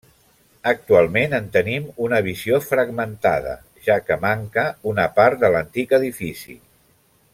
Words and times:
Actualment 0.69 1.35
en 1.39 1.49
tenim 1.57 1.85
una 2.05 2.21
visió 2.27 2.59
fragmentada, 2.69 3.53
ja 3.89 3.99
que 4.09 4.17
manca 4.25 4.65
una 4.93 5.07
part 5.21 5.45
de 5.45 5.53
l'antic 5.57 5.95
edifici. 5.99 6.57